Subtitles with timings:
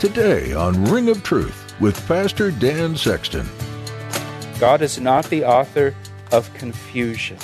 [0.00, 3.46] Today on Ring of Truth with Pastor Dan Sexton.
[4.58, 5.94] God is not the author
[6.32, 7.36] of confusion.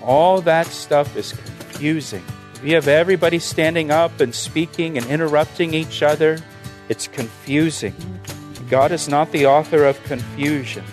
[0.00, 2.22] All that stuff is confusing.
[2.54, 6.38] If you have everybody standing up and speaking and interrupting each other,
[6.88, 7.96] it's confusing.
[8.70, 10.84] God is not the author of confusion.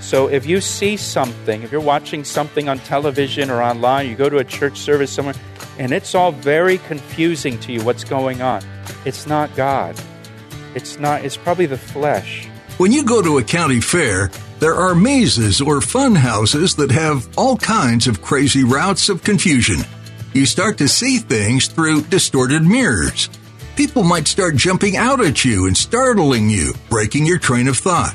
[0.00, 4.28] So if you see something, if you're watching something on television or online, you go
[4.28, 5.36] to a church service somewhere,
[5.78, 8.60] and it's all very confusing to you what's going on,
[9.04, 9.96] it's not God.
[10.74, 12.48] It's not, it's probably the flesh.
[12.78, 17.28] When you go to a county fair, there are mazes or fun houses that have
[17.38, 19.80] all kinds of crazy routes of confusion.
[20.32, 23.28] You start to see things through distorted mirrors.
[23.76, 28.14] People might start jumping out at you and startling you, breaking your train of thought.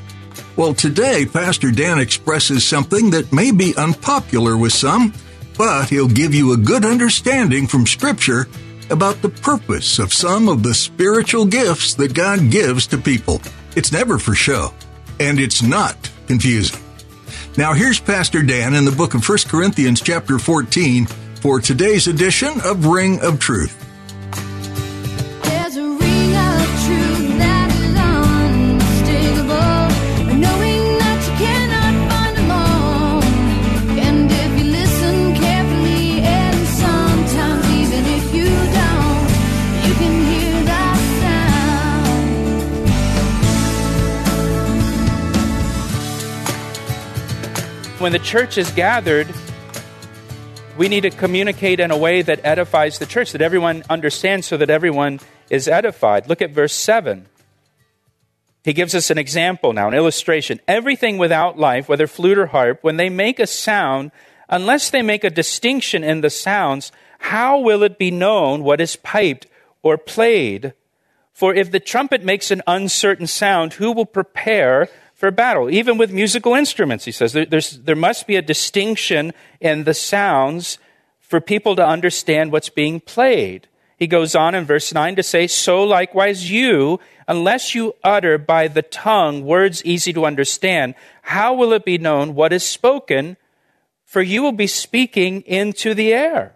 [0.58, 5.14] Well, today, Pastor Dan expresses something that may be unpopular with some,
[5.58, 8.48] but he'll give you a good understanding from Scripture
[8.92, 13.42] about the purpose of some of the spiritual gifts that God gives to people.
[13.76, 14.74] It's never for show,
[15.20, 16.82] and it's not confusing.
[17.58, 21.06] Now here's Pastor Dan in the book of 1 Corinthians chapter 14
[21.42, 23.79] for today's edition of Ring of Truth.
[48.00, 49.28] When the church is gathered,
[50.78, 54.56] we need to communicate in a way that edifies the church, that everyone understands, so
[54.58, 56.30] that everyone is edified.
[56.30, 57.28] Look at verse 7.
[58.64, 60.62] He gives us an example now, an illustration.
[60.68, 64.12] Everything without life, whether flute or harp, when they make a sound,
[64.48, 68.96] unless they make a distinction in the sounds, how will it be known what is
[68.96, 69.48] piped
[69.82, 70.74] or played?
[71.34, 74.90] For if the trumpet makes an uncertain sound, who will prepare
[75.20, 75.70] for battle.
[75.70, 80.78] Even with musical instruments, he says, there, there must be a distinction in the sounds
[81.20, 83.68] for people to understand what's being played.
[83.98, 88.70] He goes on in verse 9 to say, So likewise you, unless you utter by
[88.70, 93.36] the tongue words easy to understand, how will it be known what is spoken?
[94.06, 96.56] For you will be speaking into the air.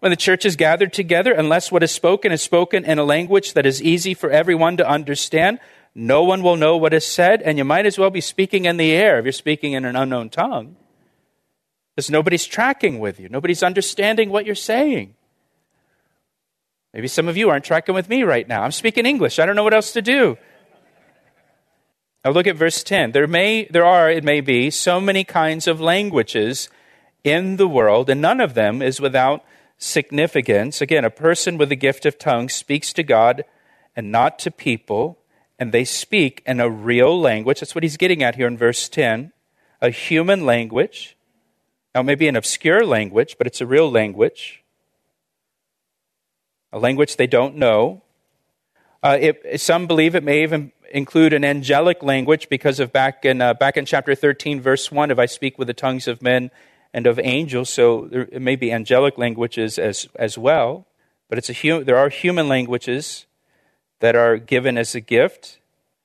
[0.00, 3.52] When the church is gathered together, unless what is spoken is spoken in a language
[3.52, 5.58] that is easy for everyone to understand,
[5.94, 8.76] no one will know what is said, and you might as well be speaking in
[8.76, 10.76] the air if you're speaking in an unknown tongue.
[11.94, 15.14] Because nobody's tracking with you, nobody's understanding what you're saying.
[16.94, 18.62] Maybe some of you aren't tracking with me right now.
[18.62, 19.38] I'm speaking English.
[19.38, 20.38] I don't know what else to do.
[22.24, 23.12] Now look at verse 10.
[23.12, 26.68] There may there are it may be so many kinds of languages
[27.24, 29.44] in the world and none of them is without
[29.76, 30.80] significance.
[30.80, 33.44] Again, a person with the gift of tongues speaks to God
[33.94, 35.18] and not to people
[35.58, 37.60] and they speak in a real language.
[37.60, 39.32] That's what he's getting at here in verse 10
[39.80, 41.16] a human language.
[41.94, 44.62] Now, maybe an obscure language, but it's a real language,
[46.72, 48.02] a language they don't know.
[49.02, 53.40] Uh, it, some believe it may even include an angelic language because of back in,
[53.40, 56.50] uh, back in chapter 13, verse 1, if I speak with the tongues of men
[56.92, 60.86] and of angels, so there, may be angelic languages as, as well.
[61.28, 63.26] But it's a, there are human languages
[64.00, 65.58] that are given as a gift.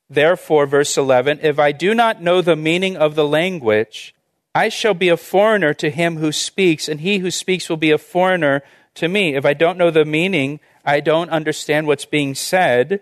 [0.08, 4.14] Therefore, verse 11, if I do not know the meaning of the language,
[4.54, 7.90] I shall be a foreigner to him who speaks, and he who speaks will be
[7.90, 8.62] a foreigner
[8.94, 9.34] to me.
[9.34, 13.00] If I don't know the meaning, I don't understand what's being said.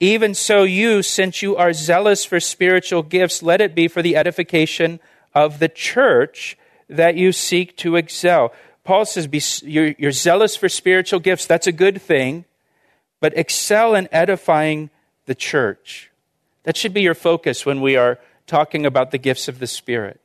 [0.00, 4.16] Even so, you, since you are zealous for spiritual gifts, let it be for the
[4.16, 5.00] edification
[5.34, 6.56] of the church
[6.88, 8.52] that you seek to excel.
[8.84, 9.28] Paul says,
[9.62, 11.46] you're zealous for spiritual gifts.
[11.46, 12.44] That's a good thing
[13.22, 14.90] but excel in edifying
[15.26, 16.10] the church.
[16.64, 20.20] That should be your focus when we are talking about the gifts of the Spirit.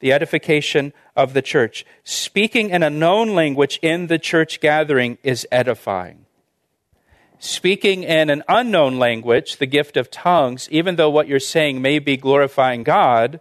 [0.00, 1.86] The edification of the church.
[2.02, 6.26] Speaking in a known language in the church gathering is edifying.
[7.38, 12.00] Speaking in an unknown language, the gift of tongues, even though what you're saying may
[12.00, 13.40] be glorifying God,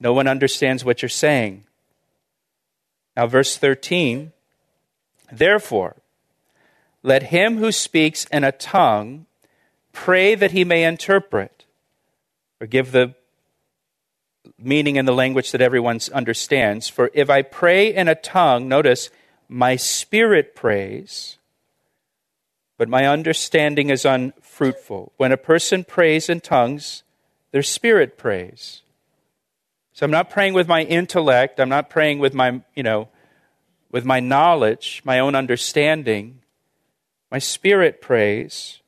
[0.00, 1.64] no one understands what you're saying.
[3.14, 4.32] Now, verse 13
[5.30, 6.01] Therefore,
[7.02, 9.26] let him who speaks in a tongue
[9.92, 11.64] pray that he may interpret,
[12.60, 13.14] or give the
[14.58, 16.88] meaning in the language that everyone understands.
[16.88, 19.10] For if I pray in a tongue, notice,
[19.48, 21.38] my spirit prays,
[22.78, 25.12] but my understanding is unfruitful.
[25.16, 27.02] When a person prays in tongues,
[27.50, 28.82] their spirit prays.
[29.92, 33.08] So I'm not praying with my intellect, I'm not praying with my, you know,
[33.90, 36.41] with my knowledge, my own understanding.
[37.32, 38.80] My spirit prays.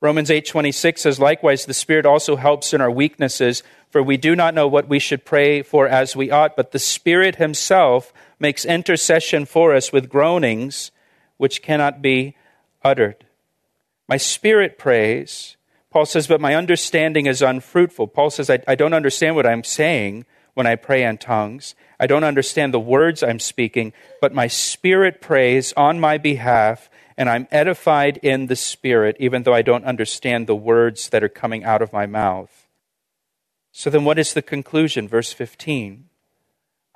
[0.00, 4.54] Romans 8:26 says likewise the spirit also helps in our weaknesses for we do not
[4.54, 8.10] know what we should pray for as we ought but the spirit himself
[8.40, 10.92] makes intercession for us with groanings
[11.36, 12.34] which cannot be
[12.82, 13.26] uttered.
[14.08, 15.58] My spirit prays.
[15.90, 18.08] Paul says, but my understanding is unfruitful.
[18.08, 20.24] Paul says, I, I don't understand what I'm saying
[20.54, 21.74] when I pray in tongues.
[22.00, 26.88] I don't understand the words I'm speaking, but my spirit prays on my behalf
[27.18, 31.28] and I'm edified in the Spirit, even though I don't understand the words that are
[31.28, 32.68] coming out of my mouth.
[33.72, 35.08] So then, what is the conclusion?
[35.08, 36.04] Verse 15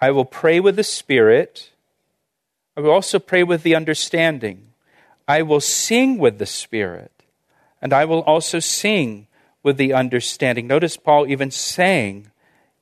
[0.01, 1.71] I will pray with the Spirit,
[2.77, 4.69] I will also pray with the understanding.
[5.27, 7.13] I will sing with the Spirit,
[7.81, 9.27] and I will also sing
[9.63, 10.67] with the understanding.
[10.67, 12.31] Notice Paul even sang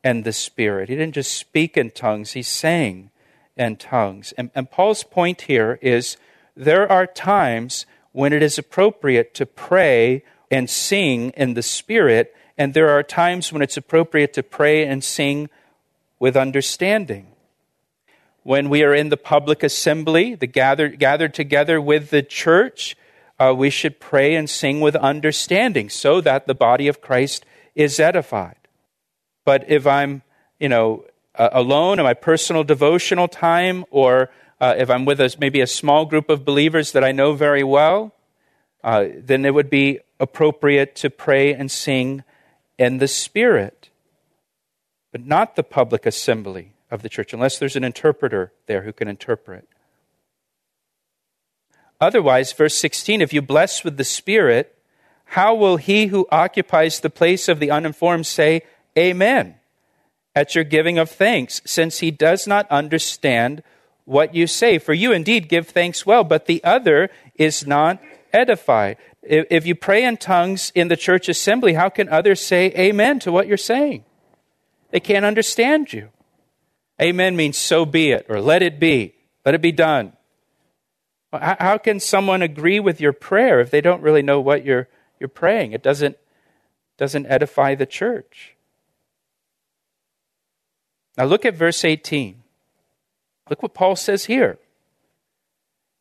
[0.05, 0.89] in the Spirit.
[0.89, 3.11] He didn't just speak in tongues, he sang
[3.57, 4.33] in tongues.
[4.37, 6.17] And, and Paul's point here is
[6.61, 12.75] there are times when it is appropriate to pray and sing in the Spirit, and
[12.75, 15.49] there are times when it's appropriate to pray and sing
[16.19, 17.29] with understanding.
[18.43, 22.95] When we are in the public assembly, the gathered, gathered together with the church,
[23.39, 27.99] uh, we should pray and sing with understanding so that the body of Christ is
[27.99, 28.57] edified.
[29.47, 30.23] But if I'm,
[30.59, 31.05] you know,
[31.35, 34.31] uh, alone in my personal devotional time or
[34.61, 37.65] uh, if I'm with a, maybe a small group of believers that I know very
[37.65, 38.15] well,
[38.85, 42.25] uh, then it would be appropriate to pray and sing
[42.79, 43.89] in the Spirit,
[45.13, 49.09] but not the public assembly of the church, unless there's an interpreter there who can
[49.09, 49.67] interpret.
[52.01, 54.77] Otherwise, verse 16, if you bless with the Spirit,
[55.27, 58.63] how will he who occupies the place of the uninformed say,
[58.99, 59.57] Amen,
[60.35, 63.63] at your giving of thanks, since he does not understand
[64.11, 64.79] what you say.
[64.79, 68.03] For you indeed give thanks well, but the other is not
[68.33, 68.97] edified.
[69.23, 73.31] If you pray in tongues in the church assembly, how can others say amen to
[73.31, 74.05] what you're saying?
[74.91, 76.09] They can't understand you.
[77.01, 79.15] Amen means so be it, or let it be,
[79.47, 80.13] let it be done.
[81.33, 84.89] How can someone agree with your prayer if they don't really know what you're,
[85.21, 85.71] you're praying?
[85.71, 86.19] It doesn't,
[86.99, 88.57] doesn't edify the church.
[91.17, 92.40] Now look at verse 18.
[93.51, 94.59] Look what Paul says here.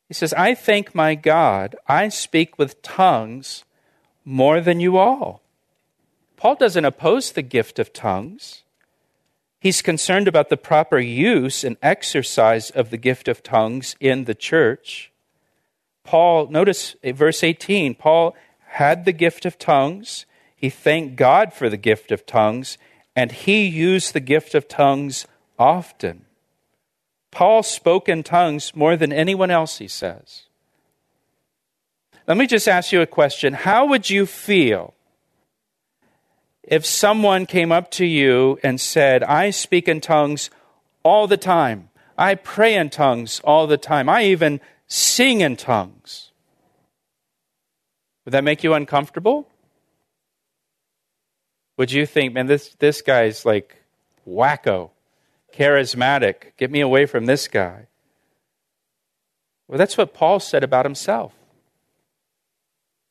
[0.07, 3.63] He says, I thank my God, I speak with tongues
[4.23, 5.41] more than you all.
[6.37, 8.63] Paul doesn't oppose the gift of tongues.
[9.59, 14.35] He's concerned about the proper use and exercise of the gift of tongues in the
[14.35, 15.11] church.
[16.03, 18.35] Paul, notice verse 18, Paul
[18.67, 20.25] had the gift of tongues.
[20.55, 22.77] He thanked God for the gift of tongues,
[23.15, 26.25] and he used the gift of tongues often.
[27.31, 30.43] Paul spoke in tongues more than anyone else, he says.
[32.27, 33.53] Let me just ask you a question.
[33.53, 34.93] How would you feel
[36.63, 40.49] if someone came up to you and said, I speak in tongues
[41.03, 41.89] all the time?
[42.17, 44.09] I pray in tongues all the time.
[44.09, 46.31] I even sing in tongues.
[48.25, 49.47] Would that make you uncomfortable?
[51.77, 53.77] Would you think, man, this, this guy's like
[54.27, 54.91] wacko?
[55.53, 56.55] Charismatic.
[56.57, 57.87] Get me away from this guy.
[59.67, 61.33] Well, that's what Paul said about himself.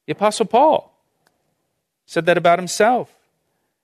[0.07, 0.92] The Apostle Paul
[2.07, 3.14] said that about himself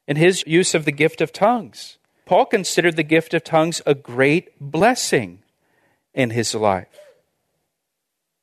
[0.06, 1.98] in his use of the gift of tongues.
[2.24, 5.40] Paul considered the gift of tongues a great blessing
[6.14, 6.88] in his life.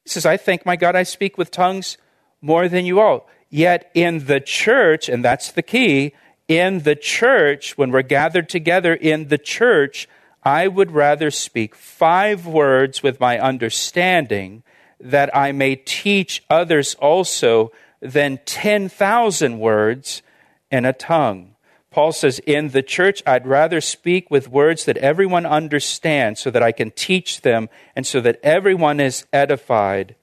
[0.03, 1.97] He says, I thank my God I speak with tongues
[2.41, 3.27] more than you all.
[3.49, 6.13] Yet in the church, and that's the key,
[6.51, 10.09] in the church, when we're gathered together in the church,
[10.43, 14.63] I would rather speak five words with my understanding
[14.99, 20.21] that I may teach others also than 10,000 words
[20.69, 21.55] in a tongue.
[21.89, 26.63] Paul says, In the church, I'd rather speak with words that everyone understands so that
[26.63, 30.15] I can teach them and so that everyone is edified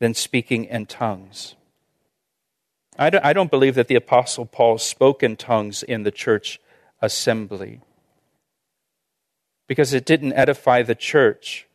[0.00, 1.54] than speaking in tongues.
[3.00, 6.60] I don't, I don't believe that the Apostle Paul spoke in tongues in the church
[7.00, 7.80] assembly
[9.66, 11.66] because it didn't edify the church.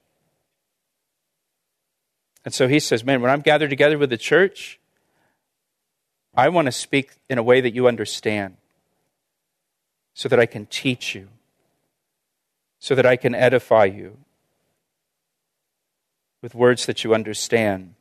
[2.45, 4.79] And so he says, Man, when I'm gathered together with the church,
[6.35, 8.57] I want to speak in a way that you understand
[10.13, 11.29] so that I can teach you,
[12.77, 14.19] so that I can edify you
[16.43, 17.95] with words that you understand.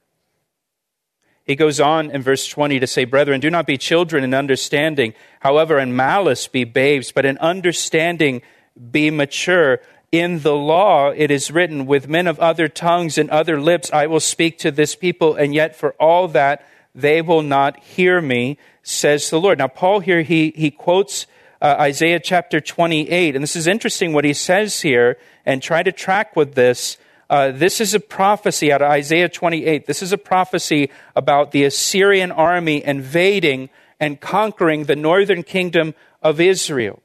[1.45, 5.13] He goes on in verse 20 to say, Brethren, do not be children in understanding,
[5.41, 8.43] however, in malice be babes, but in understanding
[8.91, 9.81] be mature.
[10.11, 14.07] In the law it is written, With men of other tongues and other lips I
[14.07, 18.57] will speak to this people, and yet for all that they will not hear me,
[18.83, 19.59] says the Lord.
[19.59, 21.27] Now, Paul here, he, he quotes
[21.61, 25.93] uh, Isaiah chapter 28, and this is interesting what he says here, and try to
[25.93, 26.97] track with this.
[27.35, 29.87] Uh, this is a prophecy out of Isaiah 28.
[29.87, 36.41] This is a prophecy about the Assyrian army invading and conquering the northern kingdom of
[36.41, 37.03] Israel.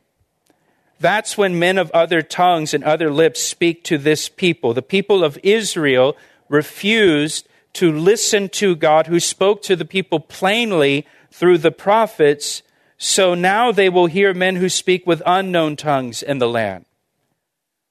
[0.99, 4.75] That's when men of other tongues and other lips speak to this people.
[4.75, 6.15] The people of Israel
[6.47, 12.61] refused to listen to God who spoke to the people plainly through the prophets.
[12.99, 16.85] So now they will hear men who speak with unknown tongues in the land,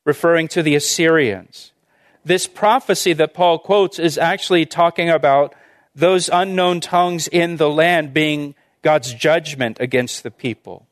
[0.04, 1.72] referring to the Assyrians.
[2.24, 5.54] This prophecy that Paul quotes is actually talking about
[5.94, 10.86] those unknown tongues in the land being God's judgment against the people.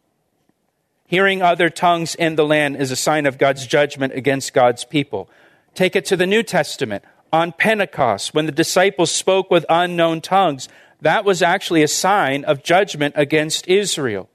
[1.07, 5.29] Hearing other tongues in the land is a sign of God's judgment against God's people.
[5.75, 7.05] Take it to the New Testament.
[7.33, 10.69] On Pentecost, when the disciples spoke with unknown tongues,
[11.01, 14.29] that was actually a sign of judgment against Israel.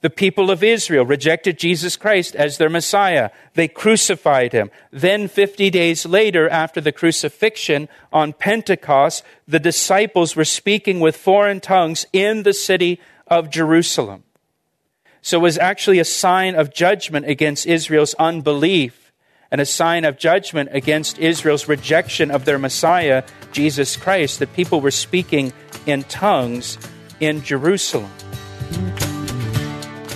[0.00, 3.30] The people of Israel rejected Jesus Christ as their Messiah.
[3.54, 4.70] They crucified him.
[4.92, 11.58] Then, 50 days later, after the crucifixion on Pentecost, the disciples were speaking with foreign
[11.58, 14.22] tongues in the city of Jerusalem.
[15.20, 19.12] So it was actually a sign of judgment against Israel's unbelief
[19.50, 24.80] and a sign of judgment against Israel's rejection of their Messiah, Jesus Christ, that people
[24.80, 25.52] were speaking
[25.86, 26.78] in tongues
[27.18, 28.10] in Jerusalem.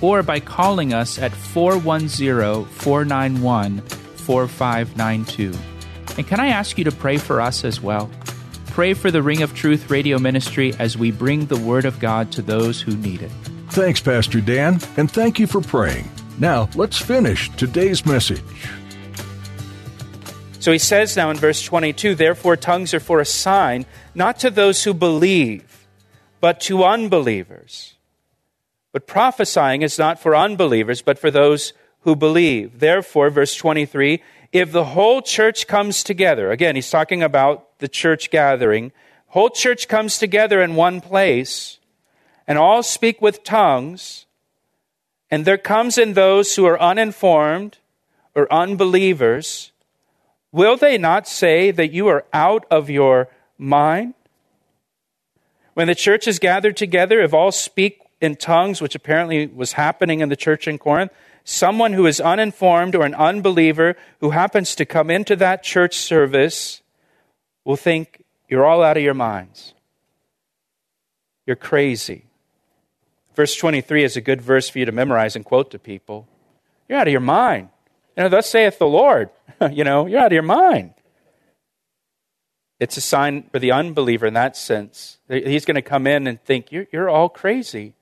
[0.00, 5.54] or by calling us at 410 491 4592.
[6.16, 8.10] And can I ask you to pray for us as well?
[8.68, 12.30] Pray for the Ring of Truth radio ministry as we bring the Word of God
[12.32, 13.30] to those who need it.
[13.70, 16.10] Thanks, Pastor Dan, and thank you for praying.
[16.38, 18.42] Now, let's finish today's message.
[20.60, 24.50] So he says now in verse 22 Therefore, tongues are for a sign, not to
[24.50, 25.86] those who believe,
[26.40, 27.95] but to unbelievers.
[28.96, 32.80] But prophesying is not for unbelievers, but for those who believe.
[32.80, 34.22] Therefore, verse 23
[34.52, 38.92] if the whole church comes together, again, he's talking about the church gathering,
[39.26, 41.78] whole church comes together in one place,
[42.48, 44.24] and all speak with tongues,
[45.30, 47.76] and there comes in those who are uninformed
[48.34, 49.72] or unbelievers,
[50.52, 54.14] will they not say that you are out of your mind?
[55.74, 60.20] When the church is gathered together, if all speak in tongues, which apparently was happening
[60.20, 61.12] in the church in Corinth,
[61.44, 66.82] someone who is uninformed or an unbeliever who happens to come into that church service
[67.64, 69.74] will think you're all out of your minds.
[71.46, 72.24] You're crazy.
[73.34, 76.26] Verse 23 is a good verse for you to memorize and quote to people.
[76.88, 77.68] You're out of your mind.
[78.16, 79.30] You know, thus saith the Lord.
[79.70, 80.94] you know, you're out of your mind.
[82.80, 85.18] It's a sign for the unbeliever in that sense.
[85.28, 87.94] He's going to come in and think, you're, you're all crazy.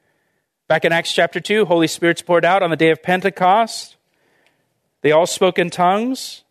[0.67, 3.97] Back in Acts chapter 2, Holy Spirit's poured out on the day of Pentecost.
[5.03, 6.43] They all spoke in tongues,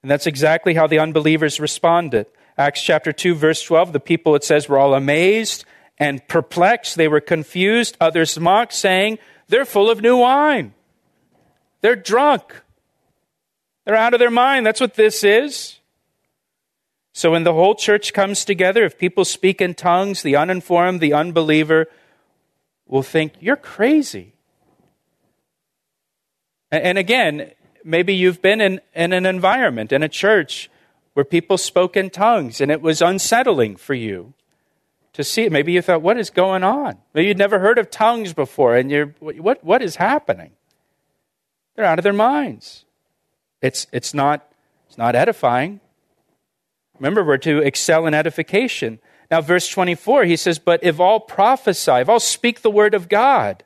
[0.00, 2.26] and that's exactly how the unbelievers responded.
[2.56, 5.64] Acts chapter 2, verse 12, the people, it says, were all amazed
[5.98, 6.94] and perplexed.
[6.94, 7.96] They were confused.
[8.00, 10.72] Others mocked, saying, They're full of new wine.
[11.80, 12.62] They're drunk.
[13.84, 14.66] They're out of their mind.
[14.66, 15.80] That's what this is.
[17.12, 21.12] So when the whole church comes together, if people speak in tongues, the uninformed, the
[21.12, 21.88] unbeliever
[22.88, 24.34] will think, You're crazy.
[26.70, 27.52] And again,
[27.82, 30.70] maybe you've been in, in an environment, in a church,
[31.14, 34.34] where people spoke in tongues and it was unsettling for you
[35.14, 35.52] to see it.
[35.52, 36.98] Maybe you thought, what is going on?
[37.14, 40.52] Maybe you'd never heard of tongues before, and you're, what, what is happening?
[41.74, 42.84] They're out of their minds.
[43.60, 44.46] It's, it's, not,
[44.86, 45.80] it's not edifying.
[46.98, 49.00] Remember, we're to excel in edification.
[49.30, 53.08] Now, verse 24, he says, But if all prophesy, if all speak the word of
[53.08, 53.64] God,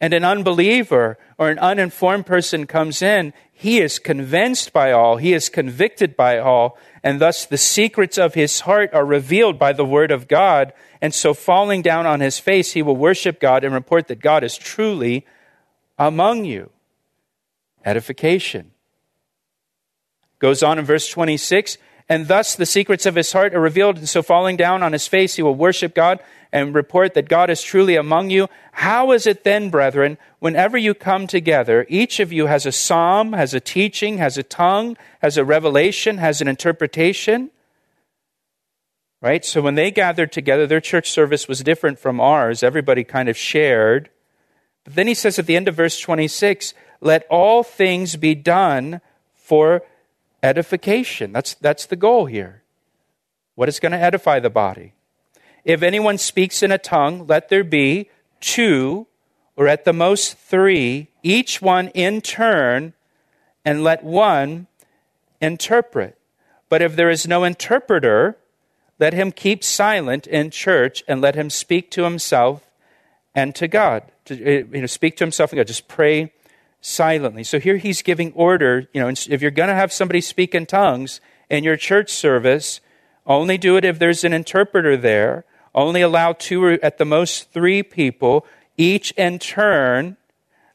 [0.00, 5.32] and an unbeliever or an uninformed person comes in, he is convinced by all, he
[5.32, 9.84] is convicted by all, and thus the secrets of his heart are revealed by the
[9.84, 10.72] word of God.
[11.00, 14.44] And so, falling down on his face, he will worship God and report that God
[14.44, 15.26] is truly
[15.98, 16.70] among you.
[17.84, 18.70] Edification.
[20.38, 23.98] Goes on in verse 26 and thus the secrets of his heart are revealed.
[23.98, 27.50] And so, falling down on his face, he will worship God and report that God
[27.50, 28.48] is truly among you.
[28.72, 33.34] How is it then, brethren, whenever you come together, each of you has a psalm,
[33.34, 37.50] has a teaching, has a tongue, has a revelation, has an interpretation?
[39.20, 39.44] Right?
[39.44, 42.62] So, when they gathered together, their church service was different from ours.
[42.62, 44.08] Everybody kind of shared.
[44.84, 49.00] But then he says at the end of verse 26 let all things be done
[49.34, 49.82] for
[50.42, 51.32] edification.
[51.32, 52.62] That's, that's the goal here.
[53.54, 54.92] What is going to edify the body?
[55.64, 58.08] If anyone speaks in a tongue, let there be
[58.40, 59.06] two,
[59.56, 62.94] or at the most three, each one in turn,
[63.64, 64.66] and let one
[65.40, 66.16] interpret.
[66.68, 68.36] But if there is no interpreter,
[68.98, 72.68] let him keep silent in church and let him speak to himself
[73.34, 74.04] and to God.
[74.26, 75.66] To, eh, you know, speak to himself and God.
[75.66, 76.32] Just pray
[76.80, 77.44] silently.
[77.44, 80.66] So here he's giving order, you know, if you're going to have somebody speak in
[80.66, 81.20] tongues
[81.50, 82.80] in your church service,
[83.26, 85.44] only do it if there's an interpreter there.
[85.74, 90.16] Only allow two or at the most three people, each in turn.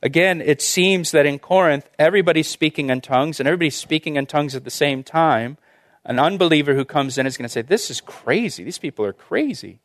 [0.02, 4.56] Again, it seems that in Corinth, everybody's speaking in tongues and everybody's speaking in tongues
[4.56, 5.58] at the same time.
[6.06, 8.64] An unbeliever who comes in is going to say, This is crazy.
[8.64, 9.80] These people are crazy.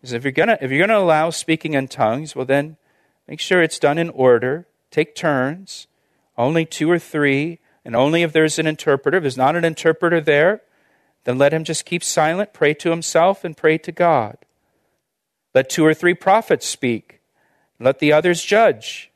[0.00, 2.76] Because if you're going to, if you're going to allow speaking in tongues, well, then
[3.28, 5.86] make sure it's done in order take turns,
[6.38, 9.18] only two or three, and only if there's an interpreter.
[9.18, 10.62] If there's not an interpreter there,
[11.24, 14.36] then let him just keep silent, pray to himself, and pray to God.
[15.54, 17.20] Let two or three prophets speak,
[17.80, 19.10] let the others judge.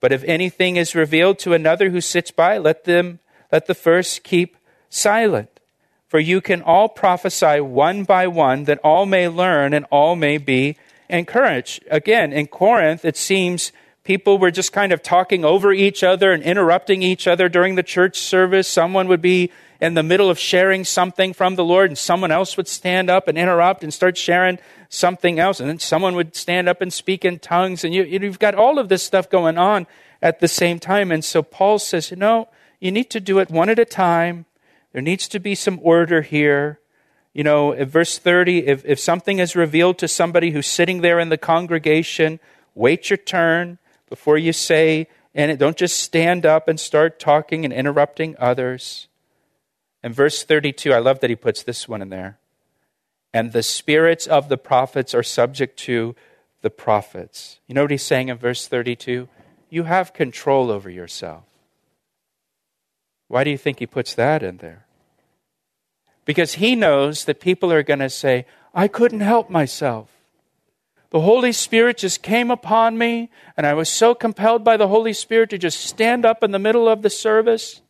[0.00, 3.18] But if anything is revealed to another who sits by, let them
[3.52, 4.56] let the first keep
[4.88, 5.60] silent.
[6.06, 10.38] For you can all prophesy one by one, that all may learn and all may
[10.38, 10.76] be
[11.08, 11.84] encouraged.
[11.90, 13.72] Again, in Corinth, it seems
[14.04, 17.82] people were just kind of talking over each other and interrupting each other during the
[17.82, 18.66] church service.
[18.66, 22.56] Someone would be in the middle of sharing something from the Lord, and someone else
[22.56, 24.58] would stand up and interrupt and start sharing
[24.88, 25.60] something else.
[25.60, 27.84] And then someone would stand up and speak in tongues.
[27.84, 29.86] And you, you've got all of this stuff going on
[30.20, 31.10] at the same time.
[31.10, 34.46] And so Paul says, you know, you need to do it one at a time.
[34.92, 36.78] There needs to be some order here.
[37.32, 41.28] You know, verse 30, if, if something is revealed to somebody who's sitting there in
[41.28, 42.40] the congregation,
[42.74, 43.78] wait your turn
[44.10, 49.08] before you say and don't just stand up and start talking and interrupting others.
[50.02, 52.38] And verse 32, I love that he puts this one in there.
[53.32, 56.16] And the spirits of the prophets are subject to
[56.62, 57.60] the prophets.
[57.66, 59.28] You know what he's saying in verse 32?
[59.70, 61.44] You have control over yourself.
[63.28, 64.86] Why do you think he puts that in there?
[66.24, 70.10] Because he knows that people are going to say, I couldn't help myself
[71.10, 75.12] the Holy Spirit just came upon me, and I was so compelled by the Holy
[75.12, 77.80] Spirit to just stand up in the middle of the service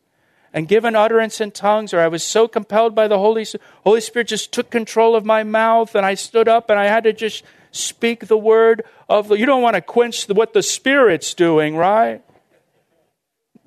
[0.52, 3.46] and give an utterance in tongues, or I was so compelled by the Holy
[3.84, 7.04] Holy Spirit just took control of my mouth, and I stood up and I had
[7.04, 9.38] to just speak the word of the.
[9.38, 12.22] You don't want to quench the, what the Spirit's doing, right?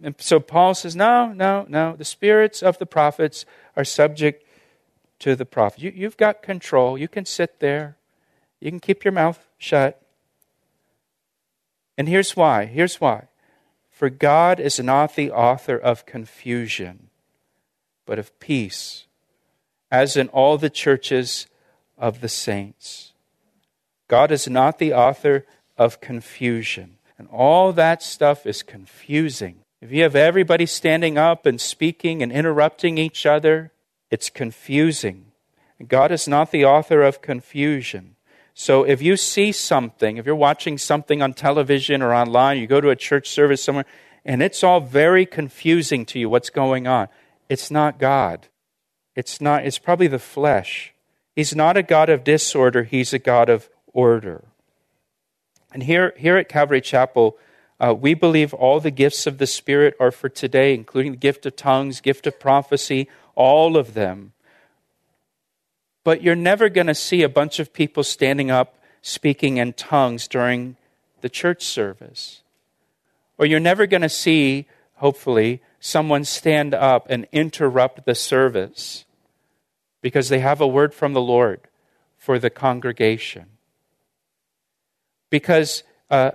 [0.01, 1.95] And so Paul says, no, no, no.
[1.95, 3.45] The spirits of the prophets
[3.77, 4.45] are subject
[5.19, 5.81] to the prophet.
[5.81, 6.97] You, you've got control.
[6.97, 7.95] You can sit there.
[8.63, 10.01] You can keep your mouth shut.
[11.97, 12.63] And here's why.
[12.63, 13.25] Here's why.
[13.91, 17.09] For God is not the author of confusion,
[18.05, 19.05] but of peace,
[19.91, 21.47] as in all the churches
[21.97, 23.11] of the saints.
[24.07, 25.45] God is not the author
[25.77, 26.99] of confusion.
[27.17, 29.57] And all that stuff is confusing.
[29.81, 33.73] If you have everybody standing up and speaking and interrupting each other,
[34.09, 35.33] it's confusing.
[35.85, 38.15] God is not the author of confusion.
[38.53, 42.81] So if you see something, if you're watching something on television or online, you go
[42.81, 43.85] to a church service somewhere,
[44.23, 47.07] and it's all very confusing to you what's going on,
[47.49, 48.47] it's not God.
[49.15, 50.93] It's not, it's probably the flesh.
[51.35, 54.45] He's not a God of disorder, he's a God of order.
[55.71, 57.37] And here, here at Calvary Chapel,
[57.79, 61.45] uh, we believe all the gifts of the Spirit are for today, including the gift
[61.47, 64.33] of tongues, gift of prophecy, all of them
[66.03, 70.27] but you're never going to see a bunch of people standing up speaking in tongues
[70.27, 70.75] during
[71.21, 72.41] the church service.
[73.37, 79.05] Or you're never going to see, hopefully, someone stand up and interrupt the service
[80.01, 81.61] because they have a word from the Lord
[82.17, 83.45] for the congregation.
[85.29, 86.31] Because uh,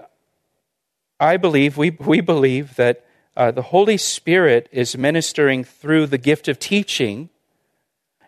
[1.20, 3.04] I believe, we, we believe that
[3.36, 7.30] uh, the Holy Spirit is ministering through the gift of teaching,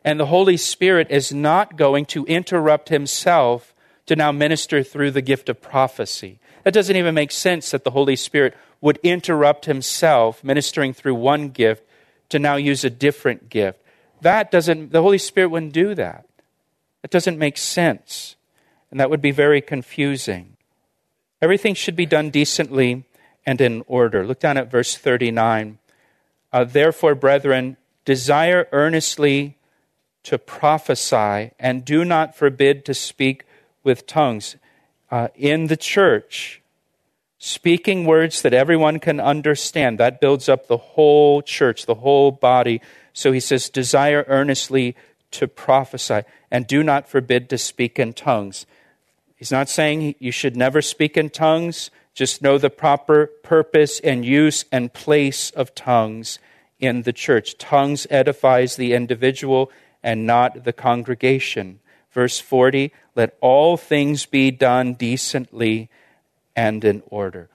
[0.05, 3.75] and the Holy Spirit is not going to interrupt himself
[4.07, 6.39] to now minister through the gift of prophecy.
[6.65, 11.51] That doesn't even make sense that the Holy Spirit would interrupt himself ministering through one
[11.51, 11.85] gift
[12.31, 13.81] to now use a different gift.
[14.23, 16.27] That doesn't, the Holy Spirit wouldn't do that.
[17.03, 18.37] That doesn't make sense.
[18.91, 20.57] And that would be very confusing.
[21.41, 23.05] Everything should be done decently
[23.47, 24.27] and in order.
[24.27, 25.79] Look down at verse 39.
[26.53, 29.57] Uh, Therefore, brethren, desire earnestly
[30.25, 33.45] to prophesy and do not forbid to speak
[33.83, 34.57] with tongues
[35.11, 36.61] uh, in the church,
[37.39, 39.99] speaking words that everyone can understand.
[39.99, 42.81] That builds up the whole church, the whole body.
[43.13, 44.95] So he says, desire earnestly
[45.33, 48.67] to prophesy and do not forbid to speak in tongues.
[49.37, 51.91] He's not saying you should never speak in tongues.
[52.13, 56.39] Just know the proper purpose and use and place of tongues
[56.79, 57.57] in the church.
[57.57, 59.71] Tongues edifies the individual
[60.03, 61.81] and not the congregation.
[62.13, 65.89] Verse 40 Let all things be done decently
[66.57, 67.49] and in order.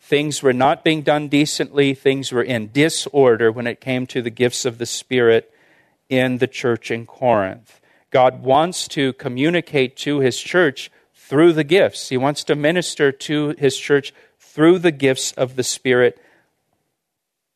[0.00, 4.30] Things were not being done decently, things were in disorder when it came to the
[4.30, 5.52] gifts of the Spirit
[6.08, 7.80] in the church in Corinth.
[8.10, 12.08] God wants to communicate to his church through the gifts.
[12.08, 16.20] He wants to minister to his church through the gifts of the Spirit.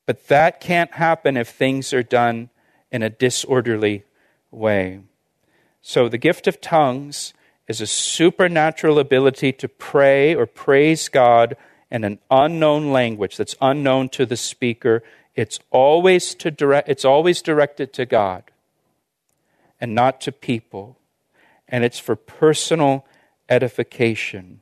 [0.06, 2.50] But that can't happen if things are done
[2.92, 4.04] in a disorderly
[4.56, 5.00] way.
[5.82, 7.34] So the gift of tongues
[7.68, 11.56] is a supernatural ability to pray or praise God
[11.90, 15.02] in an unknown language that's unknown to the speaker.
[15.34, 18.44] It's always, to direct, it's always directed to God
[19.80, 20.98] and not to people.
[21.68, 23.06] And it's for personal
[23.48, 24.60] edification.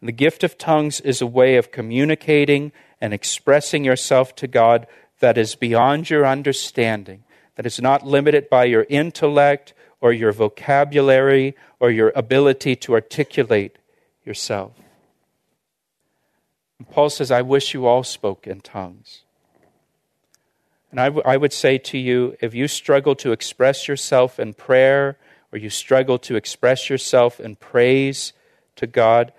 [0.00, 4.86] And the gift of tongues is a way of communicating and expressing yourself to God
[5.20, 7.24] that is beyond your understanding,
[7.58, 13.76] that is not limited by your intellect or your vocabulary or your ability to articulate
[14.24, 14.74] yourself.
[16.78, 19.22] And Paul says, I wish you all spoke in tongues.
[20.92, 24.54] And I, w- I would say to you, if you struggle to express yourself in
[24.54, 25.18] prayer
[25.50, 28.32] or you struggle to express yourself in praise
[28.76, 29.32] to God,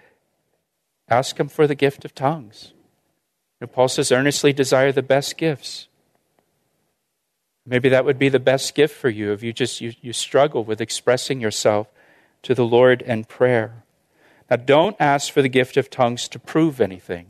[1.08, 2.74] ask Him for the gift of tongues.
[3.62, 5.88] And Paul says, earnestly desire the best gifts.
[7.66, 10.64] Maybe that would be the best gift for you if you just you, you struggle
[10.64, 11.88] with expressing yourself
[12.44, 13.84] to the Lord in prayer.
[14.50, 17.28] Now don't ask for the gift of tongues to prove anything.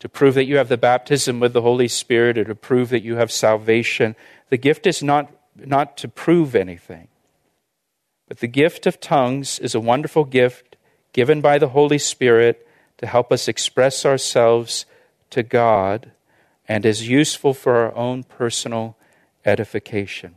[0.00, 3.02] To prove that you have the baptism with the Holy Spirit or to prove that
[3.02, 4.16] you have salvation.
[4.50, 7.08] The gift is not, not to prove anything.
[8.28, 10.76] But the gift of tongues is a wonderful gift
[11.12, 12.66] given by the Holy Spirit
[12.98, 14.86] to help us express ourselves
[15.30, 16.12] to God
[16.68, 18.96] and is useful for our own personal
[19.44, 20.34] edification.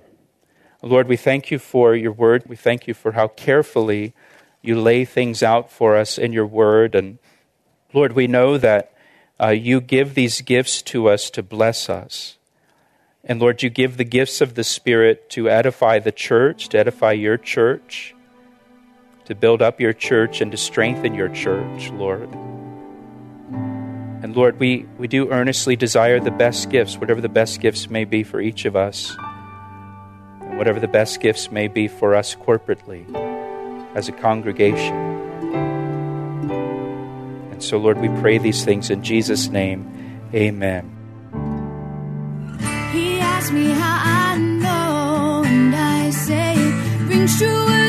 [0.81, 2.43] Lord, we thank you for your word.
[2.47, 4.13] We thank you for how carefully
[4.61, 6.93] you lay things out for us in your word.
[6.93, 7.19] And
[7.93, 8.93] Lord, we know that
[9.39, 12.37] uh, you give these gifts to us to bless us.
[13.23, 17.11] And Lord, you give the gifts of the Spirit to edify the church, to edify
[17.11, 18.15] your church,
[19.25, 22.29] to build up your church and to strengthen your church, Lord.
[24.23, 28.03] And Lord, we, we do earnestly desire the best gifts, whatever the best gifts may
[28.03, 29.15] be for each of us,
[30.41, 33.06] and whatever the best gifts may be for us corporately
[33.95, 34.95] as a congregation.
[37.51, 40.19] And so, Lord, we pray these things in Jesus' name.
[40.34, 40.93] Amen.
[42.91, 47.87] He asked me how I know, and I say it truer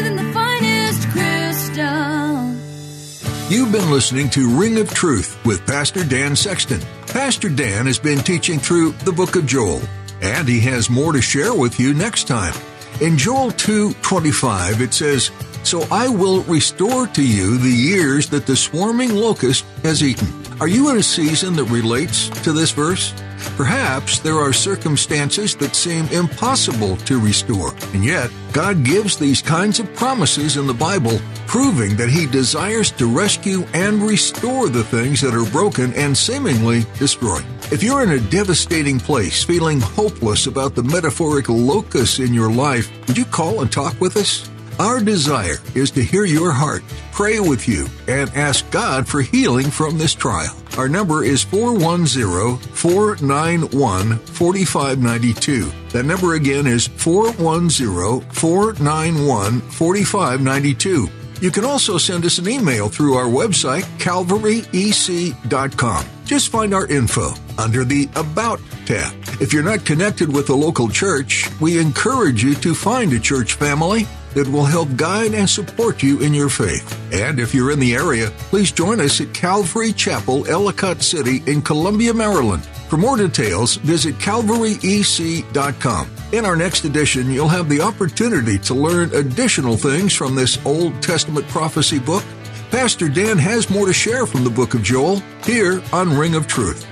[3.51, 6.83] You've been listening to Ring of Truth with Pastor Dan Sexton.
[7.07, 9.81] Pastor Dan has been teaching through the book of Joel,
[10.21, 12.53] and he has more to share with you next time.
[13.01, 15.31] In Joel 2:25 it says,
[15.63, 20.29] "So I will restore to you the years that the swarming locust has eaten."
[20.61, 23.15] Are you in a season that relates to this verse?
[23.57, 29.79] Perhaps there are circumstances that seem impossible to restore, and yet God gives these kinds
[29.79, 35.21] of promises in the Bible, proving that He desires to rescue and restore the things
[35.21, 37.45] that are broken and seemingly destroyed.
[37.71, 42.91] If you're in a devastating place, feeling hopeless about the metaphorical locusts in your life,
[43.07, 44.51] would you call and talk with us?
[44.81, 49.71] Our desire is to hear your heart, pray with you, and ask God for healing
[49.71, 50.57] from this trial.
[50.79, 55.73] Our number is 410 491 4592.
[55.89, 61.09] That number again is 410 491 4592.
[61.41, 66.07] You can also send us an email through our website, calvaryec.com.
[66.25, 69.13] Just find our info under the About tab.
[69.41, 73.55] If you're not connected with a local church, we encourage you to find a church
[73.55, 76.97] family that will help guide and support you in your faith.
[77.13, 81.63] And if you're in the area, please join us at Calvary Chapel, Ellicott City in
[81.63, 82.65] Columbia, Maryland.
[82.89, 86.11] For more details, visit calvaryec.com.
[86.33, 91.03] In our next edition, you'll have the opportunity to learn additional things from this Old
[91.03, 92.25] Testament prophecy book.
[92.71, 96.47] Pastor Dan has more to share from the book of Joel here on Ring of
[96.47, 96.87] Truth.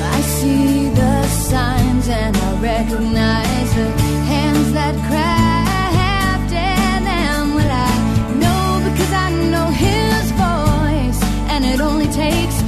[0.00, 3.57] I see the signs and I recognize
[12.30, 12.67] takes